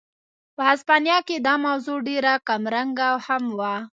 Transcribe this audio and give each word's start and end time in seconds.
په 0.55 0.61
هسپانیا 0.69 1.17
کې 1.27 1.35
دا 1.47 1.53
موضوع 1.65 1.97
ډېره 2.09 2.33
کمرنګه 2.47 3.09
هم 3.25 3.43
وه. 3.59 3.73